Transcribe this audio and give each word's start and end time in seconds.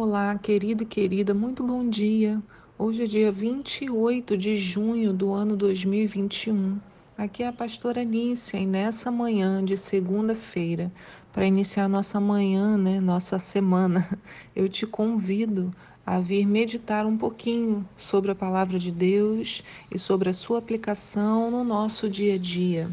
Olá, 0.00 0.38
querido 0.38 0.84
e 0.84 0.86
querida, 0.86 1.34
muito 1.34 1.60
bom 1.60 1.84
dia. 1.90 2.40
Hoje 2.78 3.02
é 3.02 3.04
dia 3.04 3.32
28 3.32 4.36
de 4.38 4.54
junho 4.54 5.12
do 5.12 5.32
ano 5.32 5.56
2021. 5.56 6.78
Aqui 7.16 7.42
é 7.42 7.48
a 7.48 7.52
pastora 7.52 8.04
Nícia 8.04 8.58
e 8.58 8.64
nessa 8.64 9.10
manhã 9.10 9.64
de 9.64 9.76
segunda-feira, 9.76 10.92
para 11.32 11.46
iniciar 11.46 11.88
nossa 11.88 12.20
manhã, 12.20 12.78
né, 12.78 13.00
nossa 13.00 13.40
semana, 13.40 14.08
eu 14.54 14.68
te 14.68 14.86
convido 14.86 15.74
a 16.06 16.20
vir 16.20 16.46
meditar 16.46 17.04
um 17.04 17.18
pouquinho 17.18 17.84
sobre 17.96 18.30
a 18.30 18.36
palavra 18.36 18.78
de 18.78 18.92
Deus 18.92 19.64
e 19.90 19.98
sobre 19.98 20.30
a 20.30 20.32
sua 20.32 20.58
aplicação 20.58 21.50
no 21.50 21.64
nosso 21.64 22.08
dia 22.08 22.36
a 22.36 22.38
dia. 22.38 22.88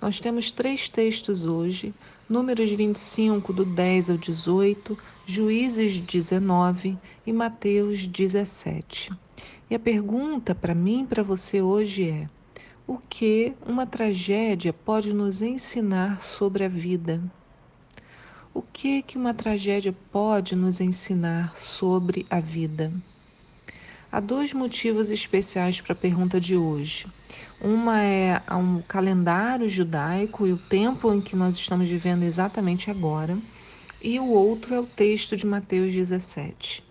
Nós 0.00 0.18
temos 0.18 0.50
três 0.50 0.88
textos 0.88 1.44
hoje: 1.44 1.92
Números 2.26 2.70
25, 2.70 3.52
do 3.52 3.66
10 3.66 4.10
ao 4.10 4.16
18, 4.16 4.96
Juízes 5.30 6.00
19 6.00 6.96
e 7.26 7.34
Mateus 7.34 8.06
17. 8.06 9.12
E 9.68 9.74
a 9.74 9.78
pergunta 9.78 10.54
para 10.54 10.74
mim 10.74 11.02
e 11.02 11.06
para 11.06 11.22
você 11.22 11.60
hoje 11.60 12.08
é: 12.08 12.30
o 12.86 12.96
que 12.96 13.52
uma 13.66 13.86
tragédia 13.86 14.72
pode 14.72 15.12
nos 15.12 15.42
ensinar 15.42 16.22
sobre 16.22 16.64
a 16.64 16.68
vida? 16.68 17.22
O 18.54 18.62
que 18.62 19.02
que 19.02 19.18
uma 19.18 19.34
tragédia 19.34 19.94
pode 20.10 20.56
nos 20.56 20.80
ensinar 20.80 21.54
sobre 21.54 22.24
a 22.30 22.40
vida? 22.40 22.90
Há 24.10 24.20
dois 24.20 24.54
motivos 24.54 25.10
especiais 25.10 25.78
para 25.78 25.92
a 25.92 25.96
pergunta 25.96 26.40
de 26.40 26.56
hoje. 26.56 27.06
Uma 27.60 28.00
é 28.00 28.40
um 28.50 28.80
calendário 28.80 29.68
judaico 29.68 30.46
e 30.46 30.54
o 30.54 30.56
tempo 30.56 31.12
em 31.12 31.20
que 31.20 31.36
nós 31.36 31.54
estamos 31.54 31.86
vivendo 31.86 32.22
exatamente 32.22 32.90
agora, 32.90 33.36
e 34.00 34.20
o 34.20 34.26
outro 34.26 34.74
é 34.74 34.80
o 34.80 34.86
texto 34.86 35.36
de 35.36 35.44
Mateus 35.44 35.92
17. 35.92 36.84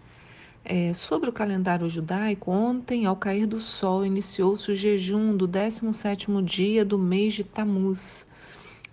É, 0.66 0.94
sobre 0.94 1.30
o 1.30 1.34
calendário 1.34 1.90
judaico, 1.90 2.52
ontem, 2.52 3.06
ao 3.06 3.16
cair 3.16 3.46
do 3.46 3.62
sol, 3.62 4.06
iniciou-se 4.06 4.70
o 4.70 4.76
jejum 4.76 5.36
do 5.36 5.48
17º 5.48 6.44
dia 6.44 6.84
do 6.84 6.98
mês 6.98 7.34
de 7.34 7.46
Tamuz. 7.46 8.28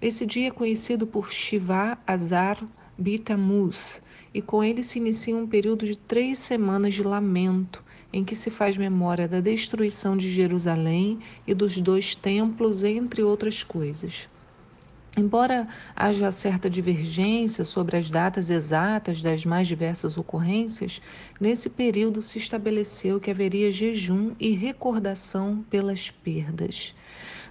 Esse 0.01 0.25
dia 0.25 0.49
é 0.49 0.51
conhecido 0.53 1.05
por 1.05 1.33
Shiva 1.33 1.99
Azar 2.07 2.63
Bitamuz, 2.97 4.01
e 4.33 4.41
com 4.41 4.63
ele 4.63 4.85
se 4.85 5.01
inicia 5.01 5.37
um 5.37 5.49
período 5.49 5.85
de 5.85 5.97
três 5.97 6.39
semanas 6.39 6.95
de 6.95 7.03
lamento, 7.03 7.83
em 8.13 8.25
que 8.25 8.37
se 8.37 8.49
faz 8.49 8.77
memória 8.77 9.27
da 9.27 9.41
destruição 9.41 10.17
de 10.17 10.33
Jerusalém 10.33 11.19
e 11.45 11.53
dos 11.53 11.77
dois 11.81 12.15
templos, 12.15 12.85
entre 12.85 13.25
outras 13.25 13.65
coisas. 13.65 14.29
Embora 15.17 15.69
haja 15.95 16.33
certa 16.33 16.69
divergência 16.69 17.65
sobre 17.65 17.97
as 17.97 18.11
datas 18.11 18.51
exatas 18.51 19.23
das 19.23 19.45
mais 19.45 19.69
diversas 19.69 20.19
ocorrências, 20.19 21.01
nesse 21.41 21.71
período 21.71 22.21
se 22.21 22.37
estabeleceu 22.37 23.21
que 23.21 23.31
haveria 23.31 23.71
jejum 23.71 24.33
e 24.41 24.51
recordação 24.51 25.65
pelas 25.71 26.11
perdas. 26.11 26.97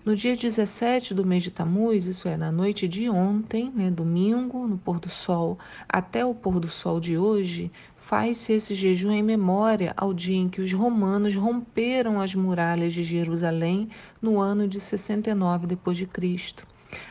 No 0.03 0.13
dia 0.13 0.35
17 0.35 1.13
do 1.13 1.25
mês 1.25 1.43
de 1.43 1.51
Tamuz, 1.51 2.05
isso 2.05 2.27
é, 2.27 2.35
na 2.35 2.51
noite 2.51 2.85
de 2.85 3.09
ontem, 3.09 3.71
né, 3.73 3.89
domingo, 3.89 4.67
no 4.67 4.77
pôr 4.77 4.99
do 4.99 5.07
sol, 5.07 5.57
até 5.87 6.25
o 6.25 6.35
pôr 6.35 6.59
do 6.59 6.67
sol 6.67 6.99
de 6.99 7.17
hoje, 7.17 7.71
faz-se 7.95 8.51
esse 8.51 8.75
jejum 8.75 9.11
em 9.11 9.23
memória 9.23 9.93
ao 9.95 10.13
dia 10.13 10.35
em 10.35 10.49
que 10.49 10.59
os 10.59 10.73
romanos 10.73 11.33
romperam 11.33 12.19
as 12.19 12.35
muralhas 12.35 12.93
de 12.93 13.05
Jerusalém 13.05 13.87
no 14.21 14.37
ano 14.37 14.67
de 14.67 14.81
69 14.81 15.65
depois 15.65 15.95
de 15.95 16.05
Cristo. 16.05 16.67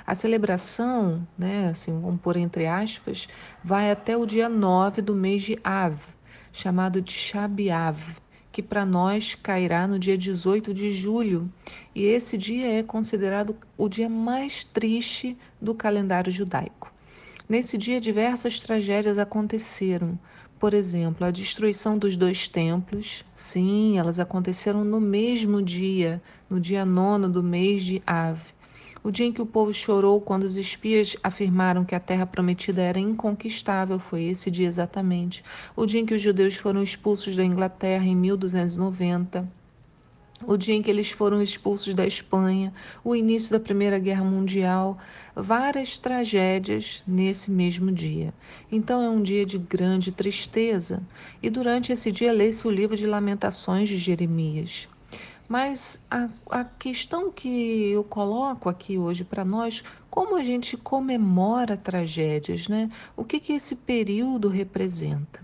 A 0.06 0.14
celebração, 0.14 1.26
né, 1.38 1.68
assim, 1.68 1.92
vamos 2.00 2.20
pôr 2.20 2.36
entre 2.36 2.66
aspas, 2.66 3.28
vai 3.62 3.90
até 3.90 4.16
o 4.16 4.26
dia 4.26 4.48
9 4.48 5.02
do 5.02 5.14
mês 5.14 5.42
de 5.42 5.58
Av, 5.62 5.96
chamado 6.52 7.00
de 7.00 7.12
Shabiav, 7.12 8.16
que 8.50 8.62
para 8.62 8.84
nós 8.84 9.34
cairá 9.34 9.86
no 9.86 9.98
dia 9.98 10.16
18 10.16 10.74
de 10.74 10.90
julho, 10.90 11.50
e 11.94 12.04
esse 12.04 12.36
dia 12.36 12.78
é 12.78 12.82
considerado 12.82 13.56
o 13.76 13.88
dia 13.88 14.08
mais 14.08 14.62
triste 14.62 15.36
do 15.60 15.74
calendário 15.74 16.30
judaico. 16.30 16.92
Nesse 17.48 17.76
dia, 17.76 18.00
diversas 18.00 18.60
tragédias 18.60 19.18
aconteceram. 19.18 20.18
Por 20.58 20.74
exemplo, 20.74 21.26
a 21.26 21.30
destruição 21.30 21.98
dos 21.98 22.16
dois 22.16 22.46
templos. 22.46 23.24
Sim, 23.34 23.98
elas 23.98 24.20
aconteceram 24.20 24.84
no 24.84 25.00
mesmo 25.00 25.60
dia, 25.60 26.22
no 26.48 26.60
dia 26.60 26.84
nono 26.84 27.28
do 27.28 27.42
mês 27.42 27.84
de 27.84 28.02
Av. 28.06 28.38
O 29.04 29.10
dia 29.10 29.26
em 29.26 29.32
que 29.32 29.42
o 29.42 29.46
povo 29.46 29.74
chorou 29.74 30.20
quando 30.20 30.44
os 30.44 30.56
espias 30.56 31.16
afirmaram 31.22 31.84
que 31.84 31.94
a 31.94 32.00
terra 32.00 32.24
prometida 32.24 32.82
era 32.82 33.00
inconquistável 33.00 33.98
foi 33.98 34.24
esse 34.24 34.50
dia 34.50 34.68
exatamente. 34.68 35.44
O 35.74 35.84
dia 35.84 36.00
em 36.00 36.06
que 36.06 36.14
os 36.14 36.22
judeus 36.22 36.54
foram 36.54 36.82
expulsos 36.82 37.34
da 37.34 37.44
Inglaterra 37.44 38.04
em 38.04 38.14
1290 38.14 39.62
o 40.46 40.56
dia 40.56 40.74
em 40.74 40.82
que 40.82 40.90
eles 40.90 41.10
foram 41.10 41.40
expulsos 41.40 41.94
da 41.94 42.06
Espanha, 42.06 42.72
o 43.04 43.14
início 43.14 43.52
da 43.52 43.60
Primeira 43.60 43.98
Guerra 43.98 44.24
Mundial, 44.24 44.98
várias 45.34 45.98
tragédias 45.98 47.02
nesse 47.06 47.50
mesmo 47.50 47.92
dia. 47.92 48.34
Então 48.70 49.02
é 49.02 49.08
um 49.08 49.22
dia 49.22 49.46
de 49.46 49.58
grande 49.58 50.10
tristeza, 50.10 51.02
e 51.42 51.48
durante 51.48 51.92
esse 51.92 52.10
dia 52.10 52.32
lê-se 52.32 52.66
o 52.66 52.70
livro 52.70 52.96
de 52.96 53.06
Lamentações 53.06 53.88
de 53.88 53.96
Jeremias. 53.96 54.88
Mas 55.52 56.00
a, 56.10 56.30
a 56.48 56.64
questão 56.64 57.30
que 57.30 57.90
eu 57.90 58.02
coloco 58.02 58.70
aqui 58.70 58.96
hoje 58.96 59.22
para 59.22 59.44
nós, 59.44 59.84
como 60.08 60.34
a 60.34 60.42
gente 60.42 60.78
comemora 60.78 61.76
tragédias, 61.76 62.68
né? 62.68 62.90
O 63.14 63.22
que, 63.22 63.38
que 63.38 63.52
esse 63.52 63.76
período 63.76 64.48
representa? 64.48 65.42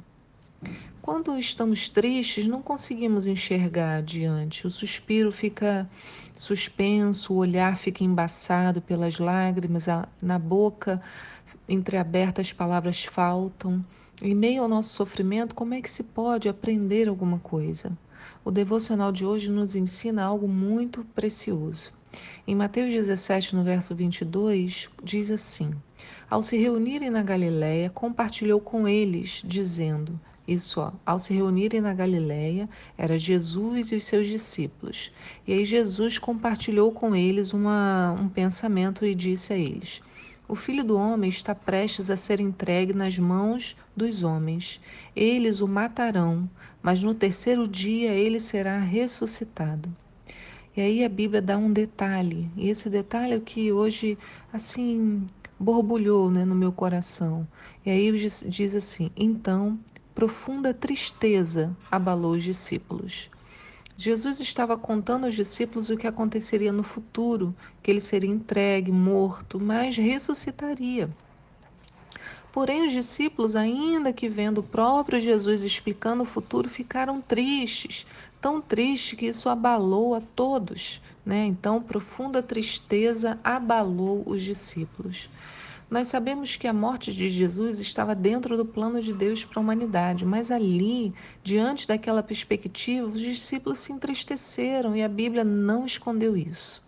Quando 1.03 1.37
estamos 1.37 1.91
tristes, 1.91 2.47
não 2.47 2.63
conseguimos 2.63 3.27
enxergar 3.27 3.99
adiante. 3.99 4.67
O 4.67 4.71
suspiro 4.71 5.31
fica 5.31 5.87
suspenso, 6.35 7.35
o 7.35 7.37
olhar 7.37 7.77
fica 7.77 8.03
embaçado 8.03 8.81
pelas 8.81 9.19
lágrimas, 9.19 9.89
na 10.23 10.39
boca 10.39 11.03
entreaberta 11.69 12.41
as 12.41 12.51
palavras 12.51 13.05
faltam. 13.05 13.85
Em 14.23 14.35
meio 14.35 14.63
ao 14.63 14.69
nosso 14.69 14.95
sofrimento, 14.95 15.55
como 15.55 15.75
é 15.75 15.83
que 15.83 15.91
se 15.91 16.03
pode 16.03 16.49
aprender 16.49 17.11
alguma 17.11 17.39
coisa? 17.39 17.93
O 18.45 18.51
devocional 18.51 19.13
de 19.13 19.25
hoje 19.25 19.51
nos 19.51 19.77
ensina 19.77 20.25
algo 20.25 20.49
muito 20.49 21.05
precioso. 21.15 21.93
Em 22.47 22.55
Mateus 22.55 22.93
17, 22.93 23.55
no 23.55 23.63
verso 23.63 23.95
22, 23.95 24.89
diz 25.03 25.31
assim: 25.31 25.73
Ao 26.29 26.43
se 26.43 26.57
reunirem 26.57 27.11
na 27.11 27.23
Galiléia, 27.23 27.91
compartilhou 27.91 28.61
com 28.61 28.89
eles, 28.89 29.43
dizendo: 29.45 30.19
isso, 30.49 30.81
ó, 30.81 30.93
ao 31.05 31.19
se 31.19 31.35
reunirem 31.35 31.83
na 31.83 31.93
Galiléia, 31.93 32.71
era 32.97 33.19
Jesus 33.19 33.93
e 33.93 33.97
os 33.97 34.05
seus 34.05 34.27
discípulos. 34.27 35.13
E 35.47 35.53
aí 35.53 35.63
Jesus 35.63 36.19
compartilhou 36.19 36.91
com 36.91 37.15
eles 37.15 37.53
uma, 37.53 38.13
um 38.19 38.31
pensamento 38.31 39.05
e 39.05 39.15
disse 39.15 39.53
a 39.53 39.57
eles: 39.59 40.01
o 40.49 40.57
filho 40.57 40.83
do 40.83 40.97
homem 40.97 41.29
está 41.29 41.55
prestes 41.55 42.11
a 42.11 42.17
ser 42.17 42.41
entregue 42.41 42.95
nas 42.95 43.19
mãos 43.19 43.77
dos 43.95 44.23
homens. 44.23 44.81
Eles 45.15 45.61
o 45.61 45.69
matarão, 45.69 46.49
mas 46.83 47.03
no 47.03 47.15
terceiro 47.15 47.69
dia 47.69 48.13
ele 48.13 48.41
será 48.41 48.81
ressuscitado. 48.81 49.95
E 50.75 50.81
aí 50.81 51.05
a 51.05 51.09
Bíblia 51.09 51.43
dá 51.43 51.59
um 51.59 51.71
detalhe, 51.71 52.49
e 52.57 52.71
esse 52.71 52.89
detalhe 52.89 53.35
é 53.35 53.37
o 53.37 53.43
que 53.43 53.71
hoje, 53.71 54.17
assim, 54.53 55.27
borbulhou 55.61 56.31
né, 56.31 56.45
no 56.45 56.55
meu 56.55 56.73
coração. 56.73 57.47
E 57.85 57.91
aí 57.91 58.11
diz 58.47 58.75
assim: 58.75 59.11
então, 59.17 59.79
profunda 60.15 60.73
tristeza 60.73 61.77
abalou 61.91 62.33
os 62.33 62.43
discípulos. 62.43 63.29
Jesus 64.01 64.39
estava 64.39 64.79
contando 64.79 65.25
aos 65.25 65.35
discípulos 65.35 65.91
o 65.91 65.97
que 65.97 66.07
aconteceria 66.07 66.71
no 66.71 66.85
futuro, 66.85 67.53
que 67.83 67.91
ele 67.91 67.99
seria 67.99 68.31
entregue, 68.31 68.93
morto, 68.93 69.59
mas 69.59 69.97
ressuscitaria. 69.97 71.11
Porém, 72.53 72.87
os 72.87 72.93
discípulos, 72.93 73.57
ainda 73.57 74.13
que 74.13 74.29
vendo 74.29 74.59
o 74.59 74.63
próprio 74.63 75.19
Jesus 75.19 75.65
explicando 75.65 76.23
o 76.23 76.27
futuro, 76.27 76.71
ficaram 76.71 77.21
tristes, 77.21 78.07
tão 78.41 78.61
tristes 78.61 79.19
que 79.19 79.27
isso 79.27 79.49
abalou 79.49 80.15
a 80.15 80.21
todos. 80.21 81.03
Né? 81.27 81.47
Então, 81.47 81.83
profunda 81.83 82.41
tristeza 82.41 83.37
abalou 83.43 84.23
os 84.25 84.45
discípulos. 84.45 85.29
Nós 85.91 86.09
sabemos 86.09 86.57
que 86.57 86.67
a 86.67 86.73
morte 86.73 87.15
de 87.15 87.29
Jesus 87.31 87.81
estava 87.81 88.15
dentro 88.15 88.57
do 88.57 88.65
plano 88.67 89.01
de 89.01 89.15
Deus 89.15 89.45
para 89.45 89.59
a 89.59 89.63
humanidade, 89.63 90.25
mas 90.27 90.51
ali, 90.51 91.15
diante 91.43 91.89
daquela 91.89 92.23
perspectiva, 92.23 93.07
os 93.07 93.21
discípulos 93.21 93.79
se 93.79 93.93
entristeceram 93.93 94.95
e 94.95 95.03
a 95.03 95.09
Bíblia 95.09 95.45
não 95.45 95.87
escondeu 95.87 96.37
isso. 96.37 96.87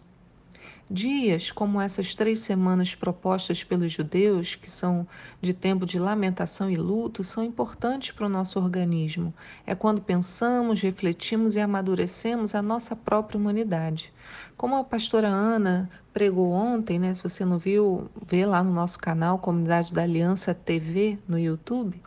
Dias 0.92 1.52
como 1.52 1.80
essas 1.80 2.16
três 2.16 2.40
semanas 2.40 2.96
propostas 2.96 3.62
pelos 3.62 3.92
judeus, 3.92 4.56
que 4.56 4.68
são 4.68 5.06
de 5.40 5.54
tempo 5.54 5.86
de 5.86 6.00
lamentação 6.00 6.68
e 6.68 6.74
luto, 6.74 7.22
são 7.22 7.44
importantes 7.44 8.10
para 8.10 8.26
o 8.26 8.28
nosso 8.28 8.58
organismo. 8.58 9.32
É 9.64 9.72
quando 9.72 10.02
pensamos, 10.02 10.82
refletimos 10.82 11.54
e 11.54 11.60
amadurecemos 11.60 12.56
a 12.56 12.60
nossa 12.60 12.96
própria 12.96 13.38
humanidade. 13.38 14.12
Como 14.56 14.74
a 14.74 14.82
pastora 14.82 15.28
Ana 15.28 15.88
pregou 16.12 16.50
ontem, 16.50 16.98
né? 16.98 17.14
Se 17.14 17.22
você 17.22 17.44
não 17.44 17.56
viu, 17.56 18.10
vê 18.26 18.44
lá 18.44 18.60
no 18.60 18.72
nosso 18.72 18.98
canal 18.98 19.38
Comunidade 19.38 19.92
da 19.92 20.02
Aliança 20.02 20.52
TV 20.52 21.20
no 21.28 21.38
YouTube. 21.38 22.02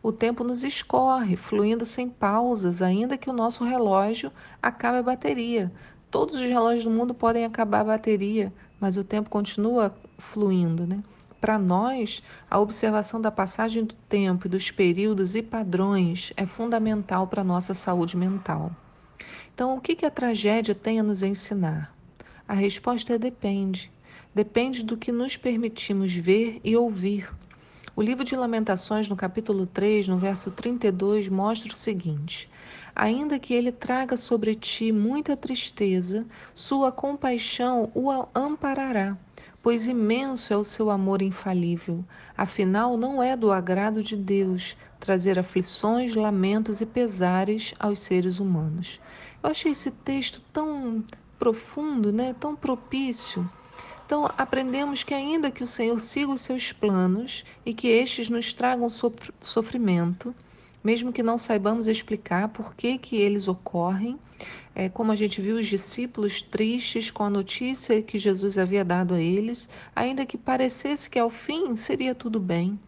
O 0.00 0.12
tempo 0.12 0.44
nos 0.44 0.62
escorre, 0.62 1.34
fluindo 1.34 1.84
sem 1.84 2.08
pausas, 2.08 2.82
ainda 2.82 3.18
que 3.18 3.28
o 3.28 3.32
nosso 3.32 3.64
relógio 3.64 4.30
acabe 4.62 4.98
a 4.98 5.02
bateria. 5.02 5.72
Todos 6.10 6.36
os 6.36 6.42
relógios 6.42 6.84
do 6.84 6.90
mundo 6.90 7.12
podem 7.12 7.44
acabar 7.44 7.80
a 7.80 7.84
bateria, 7.84 8.52
mas 8.80 8.96
o 8.96 9.04
tempo 9.04 9.28
continua 9.28 9.94
fluindo, 10.16 10.86
né? 10.86 11.02
Para 11.40 11.58
nós, 11.58 12.22
a 12.50 12.58
observação 12.58 13.20
da 13.20 13.30
passagem 13.30 13.84
do 13.84 13.94
tempo 13.94 14.46
e 14.46 14.50
dos 14.50 14.70
períodos 14.70 15.34
e 15.34 15.42
padrões 15.42 16.32
é 16.36 16.46
fundamental 16.46 17.26
para 17.26 17.42
a 17.42 17.44
nossa 17.44 17.74
saúde 17.74 18.16
mental. 18.16 18.72
Então, 19.54 19.76
o 19.76 19.80
que, 19.80 19.94
que 19.94 20.06
a 20.06 20.10
tragédia 20.10 20.74
tem 20.74 20.98
a 20.98 21.02
nos 21.02 21.22
ensinar? 21.22 21.94
A 22.46 22.54
resposta 22.54 23.14
é 23.14 23.18
depende. 23.18 23.92
Depende 24.34 24.82
do 24.82 24.96
que 24.96 25.12
nos 25.12 25.36
permitimos 25.36 26.14
ver 26.14 26.60
e 26.64 26.76
ouvir. 26.76 27.28
O 27.98 28.00
livro 28.00 28.22
de 28.22 28.36
Lamentações, 28.36 29.08
no 29.08 29.16
capítulo 29.16 29.66
3, 29.66 30.06
no 30.06 30.18
verso 30.18 30.52
32, 30.52 31.28
mostra 31.28 31.72
o 31.72 31.74
seguinte: 31.74 32.48
Ainda 32.94 33.40
que 33.40 33.52
ele 33.52 33.72
traga 33.72 34.16
sobre 34.16 34.54
ti 34.54 34.92
muita 34.92 35.36
tristeza, 35.36 36.24
sua 36.54 36.92
compaixão 36.92 37.90
o 37.96 38.08
amparará, 38.32 39.18
pois 39.60 39.88
imenso 39.88 40.54
é 40.54 40.56
o 40.56 40.62
seu 40.62 40.90
amor 40.90 41.22
infalível. 41.22 42.04
Afinal, 42.36 42.96
não 42.96 43.20
é 43.20 43.36
do 43.36 43.50
agrado 43.50 44.00
de 44.00 44.16
Deus 44.16 44.76
trazer 45.00 45.36
aflições, 45.36 46.14
lamentos 46.14 46.80
e 46.80 46.86
pesares 46.86 47.74
aos 47.80 47.98
seres 47.98 48.38
humanos. 48.38 49.00
Eu 49.42 49.50
achei 49.50 49.72
esse 49.72 49.90
texto 49.90 50.40
tão 50.52 51.02
profundo, 51.36 52.12
né? 52.12 52.32
tão 52.38 52.54
propício. 52.54 53.50
Então, 54.08 54.24
aprendemos 54.38 55.04
que, 55.04 55.12
ainda 55.12 55.50
que 55.50 55.62
o 55.62 55.66
Senhor 55.66 56.00
siga 56.00 56.32
os 56.32 56.40
seus 56.40 56.72
planos 56.72 57.44
e 57.62 57.74
que 57.74 57.88
estes 57.88 58.30
nos 58.30 58.54
tragam 58.54 58.88
sofrimento, 59.38 60.34
mesmo 60.82 61.12
que 61.12 61.22
não 61.22 61.36
saibamos 61.36 61.86
explicar 61.86 62.48
por 62.48 62.74
que, 62.74 62.96
que 62.96 63.16
eles 63.16 63.48
ocorrem, 63.48 64.18
é, 64.74 64.88
como 64.88 65.12
a 65.12 65.14
gente 65.14 65.42
viu 65.42 65.58
os 65.58 65.66
discípulos 65.66 66.40
tristes 66.40 67.10
com 67.10 67.22
a 67.22 67.28
notícia 67.28 68.00
que 68.00 68.16
Jesus 68.16 68.56
havia 68.56 68.82
dado 68.82 69.12
a 69.12 69.20
eles, 69.20 69.68
ainda 69.94 70.24
que 70.24 70.38
parecesse 70.38 71.10
que 71.10 71.18
ao 71.18 71.28
fim 71.28 71.76
seria 71.76 72.14
tudo 72.14 72.40
bem. 72.40 72.80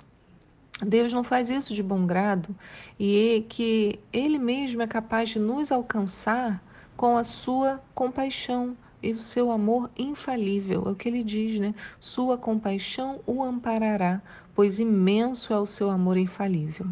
Deus 0.82 1.12
não 1.12 1.22
faz 1.22 1.50
isso 1.50 1.74
de 1.74 1.82
bom 1.82 2.06
grado 2.06 2.56
e 2.98 3.44
que 3.46 4.00
Ele 4.10 4.38
mesmo 4.38 4.80
é 4.80 4.86
capaz 4.86 5.28
de 5.28 5.38
nos 5.38 5.70
alcançar 5.70 6.64
com 6.96 7.18
a 7.18 7.24
sua 7.24 7.78
compaixão 7.94 8.74
e 9.02 9.12
o 9.12 9.18
seu 9.18 9.50
amor 9.50 9.90
infalível. 9.96 10.84
É 10.86 10.90
o 10.90 10.94
que 10.94 11.08
ele 11.08 11.22
diz, 11.22 11.58
né? 11.58 11.74
Sua 11.98 12.36
compaixão 12.36 13.20
o 13.26 13.42
amparará, 13.42 14.22
pois 14.54 14.78
imenso 14.78 15.52
é 15.52 15.58
o 15.58 15.66
seu 15.66 15.90
amor 15.90 16.16
infalível. 16.16 16.86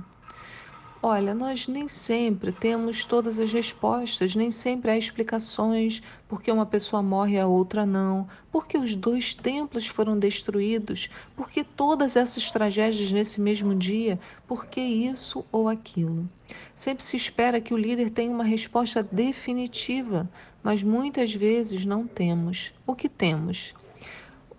Olha, 1.00 1.32
nós 1.32 1.68
nem 1.68 1.86
sempre 1.86 2.50
temos 2.50 3.04
todas 3.04 3.38
as 3.38 3.52
respostas, 3.52 4.34
nem 4.34 4.50
sempre 4.50 4.90
há 4.90 4.98
explicações 4.98 6.02
porque 6.26 6.50
uma 6.50 6.66
pessoa 6.66 7.00
morre 7.00 7.36
e 7.36 7.38
a 7.38 7.46
outra 7.46 7.86
não, 7.86 8.26
porque 8.50 8.76
os 8.76 8.96
dois 8.96 9.32
templos 9.32 9.86
foram 9.86 10.18
destruídos, 10.18 11.08
porque 11.36 11.62
todas 11.62 12.16
essas 12.16 12.50
tragédias 12.50 13.12
nesse 13.12 13.40
mesmo 13.40 13.76
dia, 13.76 14.18
porque 14.44 14.80
isso 14.80 15.44
ou 15.52 15.68
aquilo. 15.68 16.28
Sempre 16.74 17.04
se 17.04 17.16
espera 17.16 17.60
que 17.60 17.72
o 17.72 17.78
líder 17.78 18.10
tenha 18.10 18.32
uma 18.32 18.42
resposta 18.42 19.00
definitiva, 19.00 20.28
mas 20.64 20.82
muitas 20.82 21.32
vezes 21.32 21.86
não 21.86 22.08
temos. 22.08 22.72
O 22.84 22.96
que 22.96 23.08
temos? 23.08 23.72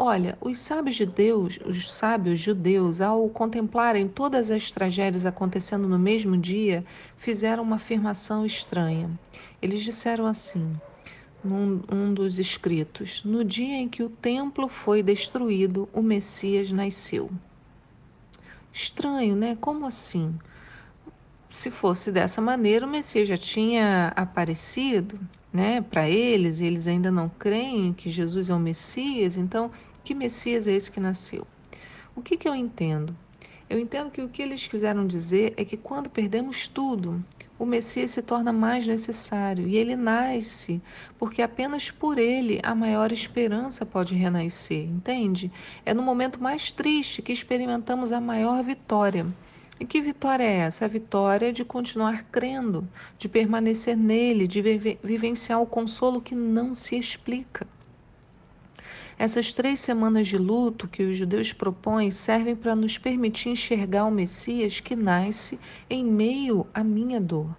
Olha, 0.01 0.37
os 0.39 0.57
sábios 0.59 0.95
de 0.95 1.05
Deus, 1.05 1.59
os 1.65 1.91
sábios 1.91 2.39
judeus, 2.39 3.01
ao 3.01 3.27
contemplarem 3.27 4.07
todas 4.07 4.49
as 4.49 4.71
tragédias 4.71 5.25
acontecendo 5.25 5.89
no 5.89 5.99
mesmo 5.99 6.37
dia, 6.37 6.85
fizeram 7.17 7.63
uma 7.63 7.75
afirmação 7.75 8.45
estranha. 8.45 9.11
Eles 9.61 9.81
disseram 9.81 10.25
assim, 10.25 10.73
num 11.43 11.81
um 11.91 12.13
dos 12.13 12.39
escritos: 12.39 13.25
No 13.25 13.43
dia 13.43 13.75
em 13.75 13.89
que 13.89 14.01
o 14.01 14.09
templo 14.09 14.69
foi 14.69 15.03
destruído, 15.03 15.89
o 15.91 16.01
Messias 16.01 16.71
nasceu. 16.71 17.29
Estranho, 18.71 19.35
né? 19.35 19.57
Como 19.59 19.85
assim? 19.85 20.33
Se 21.51 21.69
fosse 21.69 22.09
dessa 22.09 22.39
maneira, 22.39 22.87
o 22.87 22.89
Messias 22.89 23.27
já 23.27 23.35
tinha 23.35 24.13
aparecido, 24.15 25.19
né, 25.51 25.81
para 25.81 26.07
eles, 26.07 26.61
eles 26.61 26.87
ainda 26.87 27.11
não 27.11 27.27
creem 27.27 27.91
que 27.91 28.09
Jesus 28.09 28.49
é 28.49 28.53
o 28.53 28.59
Messias, 28.59 29.35
então 29.35 29.71
que 30.09 30.15
Messias 30.15 30.67
é 30.67 30.71
esse 30.71 30.89
que 30.89 30.99
nasceu? 30.99 31.45
O 32.15 32.21
que, 32.23 32.35
que 32.35 32.49
eu 32.49 32.55
entendo? 32.55 33.15
Eu 33.69 33.77
entendo 33.77 34.09
que 34.09 34.23
o 34.23 34.27
que 34.27 34.41
eles 34.41 34.65
quiseram 34.65 35.05
dizer 35.05 35.53
é 35.55 35.63
que 35.63 35.77
quando 35.77 36.09
perdemos 36.09 36.67
tudo, 36.67 37.23
o 37.59 37.63
Messias 37.63 38.09
se 38.09 38.23
torna 38.23 38.51
mais 38.51 38.87
necessário 38.87 39.67
e 39.67 39.77
ele 39.77 39.95
nasce, 39.95 40.81
porque 41.19 41.43
apenas 41.43 41.91
por 41.91 42.17
ele 42.17 42.59
a 42.63 42.73
maior 42.73 43.11
esperança 43.11 43.85
pode 43.85 44.15
renascer, 44.15 44.83
entende? 44.85 45.51
É 45.85 45.93
no 45.93 46.01
momento 46.01 46.41
mais 46.41 46.71
triste 46.71 47.21
que 47.21 47.31
experimentamos 47.31 48.11
a 48.11 48.19
maior 48.19 48.63
vitória. 48.63 49.27
E 49.79 49.85
que 49.85 50.01
vitória 50.01 50.43
é 50.43 50.57
essa? 50.61 50.85
A 50.85 50.87
vitória 50.87 51.53
de 51.53 51.63
continuar 51.63 52.23
crendo, 52.31 52.89
de 53.15 53.29
permanecer 53.29 53.95
nele, 53.95 54.47
de 54.47 54.59
vivenciar 55.03 55.61
o 55.61 55.67
consolo 55.67 56.19
que 56.19 56.33
não 56.33 56.73
se 56.73 56.97
explica. 56.97 57.67
Essas 59.19 59.51
três 59.51 59.81
semanas 59.81 60.29
de 60.29 60.37
luto 60.37 60.87
que 60.87 61.03
os 61.03 61.17
judeus 61.17 61.51
propõem 61.51 62.09
servem 62.09 62.55
para 62.55 62.73
nos 62.73 62.97
permitir 62.97 63.49
enxergar 63.49 64.05
o 64.05 64.11
Messias 64.11 64.79
que 64.79 64.95
nasce 64.95 65.59
em 65.89 66.05
meio 66.05 66.65
à 66.73 66.85
minha 66.85 67.19
dor. 67.19 67.53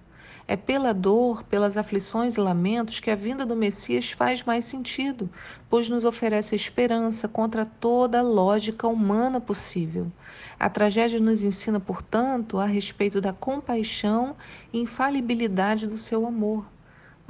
É 0.48 0.56
pela 0.56 0.94
dor, 0.94 1.42
pelas 1.42 1.76
aflições 1.76 2.36
e 2.36 2.40
lamentos 2.40 2.98
que 2.98 3.10
a 3.10 3.14
vinda 3.14 3.44
do 3.44 3.54
Messias 3.54 4.10
faz 4.10 4.42
mais 4.42 4.64
sentido, 4.64 5.28
pois 5.68 5.86
nos 5.90 6.06
oferece 6.06 6.54
esperança 6.54 7.28
contra 7.28 7.66
toda 7.66 8.20
a 8.20 8.22
lógica 8.22 8.88
humana 8.88 9.38
possível. 9.38 10.10
A 10.58 10.70
tragédia 10.70 11.20
nos 11.20 11.44
ensina, 11.44 11.78
portanto, 11.78 12.56
a 12.56 12.64
respeito 12.64 13.20
da 13.20 13.34
compaixão 13.34 14.34
e 14.72 14.78
infalibilidade 14.78 15.86
do 15.86 15.98
seu 15.98 16.26
amor. 16.26 16.64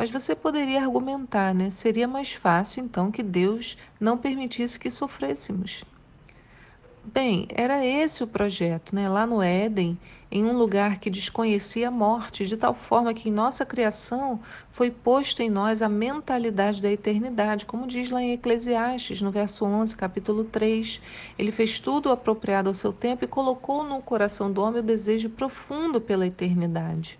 Mas 0.00 0.10
você 0.10 0.34
poderia 0.34 0.80
argumentar, 0.80 1.54
né? 1.54 1.68
Seria 1.68 2.08
mais 2.08 2.32
fácil 2.32 2.82
então 2.82 3.12
que 3.12 3.22
Deus 3.22 3.76
não 4.00 4.16
permitisse 4.16 4.80
que 4.80 4.90
sofrêssemos. 4.90 5.84
Bem, 7.04 7.46
era 7.50 7.84
esse 7.84 8.24
o 8.24 8.26
projeto, 8.26 8.94
né? 8.94 9.10
Lá 9.10 9.26
no 9.26 9.42
Éden, 9.42 9.98
em 10.32 10.42
um 10.42 10.56
lugar 10.56 10.98
que 10.98 11.10
desconhecia 11.10 11.88
a 11.88 11.90
morte, 11.90 12.46
de 12.46 12.56
tal 12.56 12.72
forma 12.72 13.12
que 13.12 13.28
em 13.28 13.32
nossa 13.32 13.66
criação 13.66 14.40
foi 14.70 14.90
posto 14.90 15.42
em 15.42 15.50
nós 15.50 15.82
a 15.82 15.88
mentalidade 15.90 16.80
da 16.80 16.90
eternidade, 16.90 17.66
como 17.66 17.86
diz 17.86 18.10
lá 18.10 18.22
em 18.22 18.32
Eclesiastes, 18.32 19.20
no 19.20 19.30
verso 19.30 19.66
11, 19.66 19.94
capítulo 19.96 20.44
3. 20.44 21.02
Ele 21.38 21.52
fez 21.52 21.78
tudo 21.78 22.10
apropriado 22.10 22.70
ao 22.70 22.74
seu 22.74 22.90
tempo 22.90 23.26
e 23.26 23.28
colocou 23.28 23.84
no 23.84 24.00
coração 24.00 24.50
do 24.50 24.62
homem 24.62 24.80
o 24.80 24.82
desejo 24.82 25.28
profundo 25.28 26.00
pela 26.00 26.26
eternidade. 26.26 27.18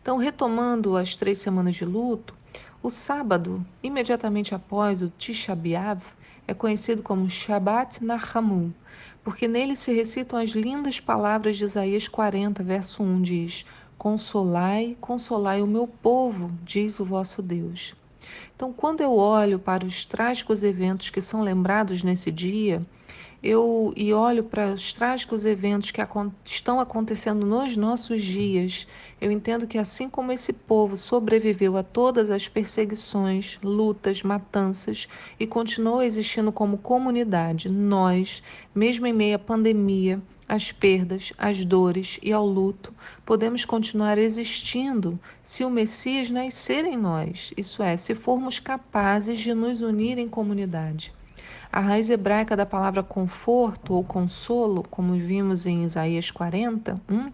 Então, 0.00 0.16
retomando 0.16 0.96
as 0.96 1.16
três 1.16 1.38
semanas 1.38 1.74
de 1.76 1.84
luto, 1.84 2.34
o 2.82 2.90
sábado, 2.90 3.64
imediatamente 3.82 4.54
após 4.54 5.02
o 5.02 5.10
Tisha 5.10 5.54
B'Av, 5.54 6.00
é 6.46 6.54
conhecido 6.54 7.02
como 7.02 7.28
Shabbat 7.28 8.02
Nahamu, 8.02 8.72
porque 9.22 9.46
nele 9.46 9.76
se 9.76 9.92
recitam 9.92 10.38
as 10.38 10.50
lindas 10.50 10.98
palavras 10.98 11.56
de 11.56 11.64
Isaías 11.64 12.08
40, 12.08 12.62
verso 12.62 13.02
1, 13.02 13.20
diz: 13.20 13.66
Consolai, 13.98 14.96
consolai 15.00 15.60
o 15.60 15.66
meu 15.66 15.86
povo, 15.86 16.50
diz 16.62 17.00
o 17.00 17.04
vosso 17.04 17.42
Deus. 17.42 17.94
Então, 18.54 18.72
quando 18.72 19.00
eu 19.00 19.12
olho 19.16 19.58
para 19.58 19.84
os 19.84 20.04
trágicos 20.04 20.62
eventos 20.62 21.10
que 21.10 21.20
são 21.20 21.42
lembrados 21.42 22.02
nesse 22.02 22.30
dia, 22.30 22.80
eu 23.40 23.92
e 23.96 24.12
olho 24.12 24.42
para 24.42 24.72
os 24.72 24.92
trágicos 24.92 25.44
eventos 25.44 25.92
que 25.92 26.00
estão 26.44 26.80
acontecendo 26.80 27.46
nos 27.46 27.76
nossos 27.76 28.20
dias, 28.20 28.86
eu 29.20 29.30
entendo 29.30 29.66
que 29.66 29.78
assim 29.78 30.08
como 30.08 30.32
esse 30.32 30.52
povo 30.52 30.96
sobreviveu 30.96 31.76
a 31.76 31.84
todas 31.84 32.32
as 32.32 32.48
perseguições, 32.48 33.56
lutas, 33.62 34.24
matanças 34.24 35.06
e 35.38 35.46
continuou 35.46 36.02
existindo 36.02 36.50
como 36.50 36.78
comunidade, 36.78 37.68
nós, 37.68 38.42
mesmo 38.74 39.06
em 39.06 39.12
meio 39.12 39.36
à 39.36 39.38
pandemia, 39.38 40.20
às 40.48 40.72
perdas, 40.72 41.32
às 41.38 41.64
dores 41.64 42.18
e 42.20 42.32
ao 42.32 42.44
luto, 42.44 42.92
podemos 43.24 43.64
continuar 43.64 44.18
existindo 44.18 45.20
se 45.44 45.62
o 45.62 45.70
Messias 45.70 46.28
nascer 46.28 46.84
em 46.84 46.96
nós, 46.96 47.52
isso 47.56 47.84
é, 47.84 47.96
se 47.96 48.16
formos 48.16 48.58
capazes 48.58 49.38
de 49.38 49.54
nos 49.54 49.80
unir 49.80 50.18
em 50.18 50.28
comunidade. 50.28 51.12
A 51.78 51.80
raiz 51.80 52.10
hebraica 52.10 52.56
da 52.56 52.66
palavra 52.66 53.04
conforto 53.04 53.94
ou 53.94 54.02
consolo, 54.02 54.82
como 54.90 55.12
vimos 55.12 55.64
em 55.64 55.84
Isaías 55.84 56.28
40, 56.28 57.00
1, 57.08 57.30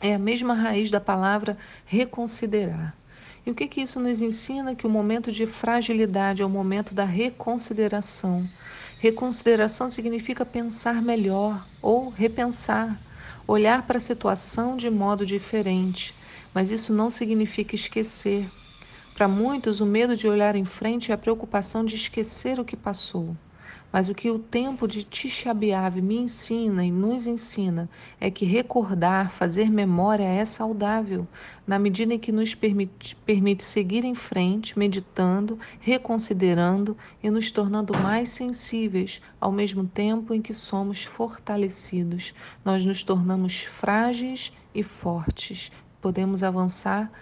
é 0.00 0.14
a 0.14 0.18
mesma 0.18 0.54
raiz 0.54 0.90
da 0.90 0.98
palavra 0.98 1.58
reconsiderar. 1.84 2.96
E 3.44 3.50
o 3.50 3.54
que, 3.54 3.68
que 3.68 3.82
isso 3.82 4.00
nos 4.00 4.22
ensina? 4.22 4.74
Que 4.74 4.86
o 4.86 4.90
momento 4.90 5.30
de 5.30 5.46
fragilidade 5.46 6.40
é 6.40 6.46
o 6.46 6.48
momento 6.48 6.94
da 6.94 7.04
reconsideração. 7.04 8.48
Reconsideração 8.98 9.90
significa 9.90 10.46
pensar 10.46 11.02
melhor 11.02 11.62
ou 11.82 12.08
repensar, 12.08 12.98
olhar 13.46 13.86
para 13.86 13.98
a 13.98 14.00
situação 14.00 14.78
de 14.78 14.88
modo 14.88 15.26
diferente, 15.26 16.14
mas 16.54 16.70
isso 16.70 16.90
não 16.90 17.10
significa 17.10 17.74
esquecer. 17.74 18.48
Para 19.14 19.28
muitos, 19.28 19.80
o 19.80 19.86
medo 19.86 20.16
de 20.16 20.26
olhar 20.26 20.56
em 20.56 20.64
frente 20.64 21.10
é 21.10 21.14
a 21.14 21.18
preocupação 21.18 21.84
de 21.84 21.94
esquecer 21.94 22.58
o 22.58 22.64
que 22.64 22.76
passou. 22.76 23.36
Mas 23.92 24.08
o 24.08 24.14
que 24.14 24.30
o 24.30 24.38
tempo 24.38 24.88
de 24.88 25.04
Tisha 25.04 25.52
B'Av 25.52 26.00
me 26.00 26.16
ensina 26.16 26.82
e 26.82 26.90
nos 26.90 27.26
ensina 27.26 27.90
é 28.18 28.30
que 28.30 28.46
recordar, 28.46 29.30
fazer 29.30 29.70
memória 29.70 30.24
é 30.24 30.46
saudável, 30.46 31.28
na 31.66 31.78
medida 31.78 32.14
em 32.14 32.18
que 32.18 32.32
nos 32.32 32.54
permite, 32.54 33.14
permite 33.16 33.62
seguir 33.62 34.02
em 34.02 34.14
frente, 34.14 34.78
meditando, 34.78 35.58
reconsiderando 35.78 36.96
e 37.22 37.30
nos 37.30 37.50
tornando 37.50 37.92
mais 37.92 38.30
sensíveis, 38.30 39.20
ao 39.38 39.52
mesmo 39.52 39.84
tempo 39.84 40.32
em 40.32 40.40
que 40.40 40.54
somos 40.54 41.04
fortalecidos. 41.04 42.32
Nós 42.64 42.86
nos 42.86 43.04
tornamos 43.04 43.60
frágeis 43.60 44.54
e 44.74 44.82
fortes. 44.82 45.70
Podemos 46.00 46.42
avançar 46.42 47.12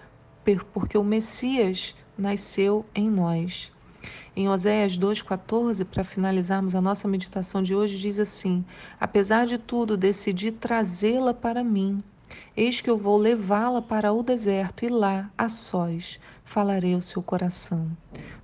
porque 0.73 0.97
o 0.97 1.05
Messias 1.05 1.95
nasceu 2.17 2.85
em 2.95 3.11
nós. 3.11 3.71
Em 4.35 4.49
Oséias 4.49 4.99
2,14, 4.99 5.85
para 5.85 6.05
finalizarmos 6.05 6.75
a 6.75 6.81
nossa 6.81 7.09
meditação 7.09 7.63
de 7.63 7.75
hoje, 7.75 7.99
diz 7.99 8.19
assim: 8.19 8.65
Apesar 8.99 9.47
de 9.47 9.59
tudo, 9.59 9.97
decidi 9.97 10.53
trazê-la 10.53 11.35
para 11.35 11.65
mim. 11.65 12.03
Eis 12.57 12.81
que 12.81 12.91
eu 12.91 12.99
vou 12.99 13.17
levá-la 13.17 13.81
para 13.81 14.13
o 14.13 14.23
deserto 14.23 14.85
e 14.85 14.89
lá, 14.89 15.31
a 15.37 15.49
sós, 15.49 16.21
falarei 16.45 16.95
ao 16.95 17.01
seu 17.01 17.23
coração. 17.23 17.91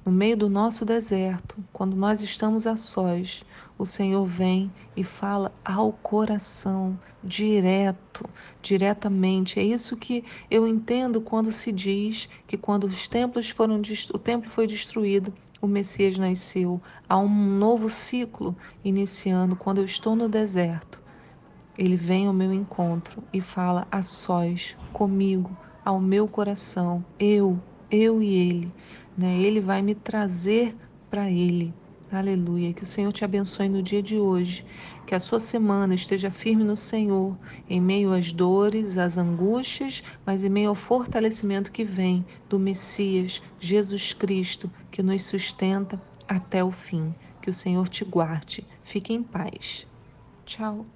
No 0.04 0.12
meio 0.12 0.36
do 0.36 0.48
nosso 0.48 0.84
deserto, 0.84 1.56
quando 1.72 1.96
nós 1.96 2.22
estamos 2.22 2.66
a 2.66 2.76
sós, 2.76 3.44
o 3.78 3.84
Senhor 3.84 4.24
vem 4.24 4.72
e 4.96 5.02
fala 5.02 5.52
ao 5.64 5.92
coração, 5.92 6.98
direto, 7.22 8.24
diretamente. 8.62 9.58
É 9.58 9.62
isso 9.62 9.96
que 9.96 10.24
eu 10.50 10.66
entendo 10.66 11.20
quando 11.20 11.50
se 11.50 11.72
diz 11.72 12.28
que 12.46 12.56
quando 12.56 12.84
os 12.84 13.08
templos 13.08 13.50
foram 13.50 13.82
o 14.14 14.18
templo 14.18 14.48
foi 14.48 14.66
destruído, 14.66 15.32
o 15.60 15.66
Messias 15.66 16.16
nasceu, 16.18 16.80
há 17.08 17.18
um 17.18 17.28
novo 17.28 17.90
ciclo 17.90 18.54
iniciando 18.84 19.56
quando 19.56 19.78
eu 19.78 19.84
estou 19.84 20.14
no 20.14 20.28
deserto. 20.28 21.05
Ele 21.78 21.96
vem 21.96 22.26
ao 22.26 22.32
meu 22.32 22.52
encontro 22.52 23.22
e 23.32 23.40
fala 23.40 23.86
a 23.90 24.02
sós, 24.02 24.76
comigo, 24.92 25.56
ao 25.84 26.00
meu 26.00 26.26
coração, 26.26 27.04
eu, 27.18 27.60
eu 27.90 28.22
e 28.22 28.34
ele. 28.34 28.72
Né? 29.16 29.38
Ele 29.40 29.60
vai 29.60 29.82
me 29.82 29.94
trazer 29.94 30.74
para 31.10 31.30
ele. 31.30 31.72
Aleluia. 32.10 32.72
Que 32.72 32.82
o 32.82 32.86
Senhor 32.86 33.12
te 33.12 33.24
abençoe 33.24 33.68
no 33.68 33.82
dia 33.82 34.02
de 34.02 34.16
hoje. 34.16 34.64
Que 35.06 35.14
a 35.14 35.20
sua 35.20 35.38
semana 35.38 35.94
esteja 35.94 36.30
firme 36.30 36.64
no 36.64 36.76
Senhor, 36.76 37.36
em 37.68 37.80
meio 37.80 38.12
às 38.12 38.32
dores, 38.32 38.98
às 38.98 39.16
angústias, 39.16 40.02
mas 40.24 40.42
em 40.42 40.48
meio 40.48 40.70
ao 40.70 40.74
fortalecimento 40.74 41.70
que 41.70 41.84
vem 41.84 42.24
do 42.48 42.58
Messias, 42.58 43.42
Jesus 43.58 44.12
Cristo, 44.12 44.70
que 44.90 45.02
nos 45.02 45.22
sustenta 45.22 46.00
até 46.26 46.64
o 46.64 46.70
fim. 46.70 47.14
Que 47.40 47.50
o 47.50 47.54
Senhor 47.54 47.88
te 47.88 48.04
guarde. 48.04 48.66
Fique 48.82 49.12
em 49.12 49.22
paz. 49.22 49.86
Tchau. 50.44 50.86